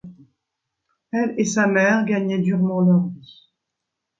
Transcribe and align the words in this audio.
Elle 1.11 1.35
et 1.37 1.43
sa 1.45 1.67
mère 1.67 2.05
gagnaient 2.05 2.39
durement 2.41 2.81
leur 2.81 3.05
vie. 3.05 3.51